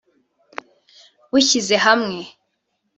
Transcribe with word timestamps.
bushyize 1.31 1.75
hamwe 1.85 2.19